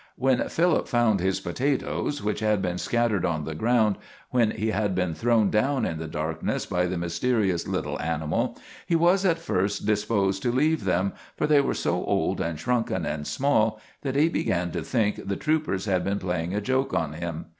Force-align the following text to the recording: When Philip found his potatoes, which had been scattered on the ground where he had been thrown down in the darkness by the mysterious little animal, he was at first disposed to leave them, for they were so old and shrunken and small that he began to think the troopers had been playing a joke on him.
When 0.15 0.49
Philip 0.49 0.87
found 0.87 1.19
his 1.19 1.39
potatoes, 1.39 2.23
which 2.23 2.39
had 2.39 2.59
been 2.59 2.79
scattered 2.79 3.23
on 3.23 3.43
the 3.45 3.53
ground 3.53 3.97
where 4.31 4.47
he 4.47 4.71
had 4.71 4.95
been 4.95 5.13
thrown 5.13 5.51
down 5.51 5.85
in 5.85 5.99
the 5.99 6.07
darkness 6.07 6.65
by 6.65 6.87
the 6.87 6.97
mysterious 6.97 7.67
little 7.67 8.01
animal, 8.01 8.57
he 8.87 8.95
was 8.95 9.25
at 9.25 9.37
first 9.37 9.85
disposed 9.85 10.41
to 10.41 10.51
leave 10.51 10.85
them, 10.85 11.13
for 11.37 11.45
they 11.45 11.61
were 11.61 11.75
so 11.75 12.03
old 12.03 12.41
and 12.41 12.57
shrunken 12.59 13.05
and 13.05 13.27
small 13.27 13.79
that 14.01 14.15
he 14.15 14.27
began 14.27 14.71
to 14.71 14.81
think 14.81 15.27
the 15.27 15.35
troopers 15.35 15.85
had 15.85 16.03
been 16.03 16.17
playing 16.17 16.55
a 16.55 16.61
joke 16.61 16.95
on 16.95 17.13
him. 17.13 17.45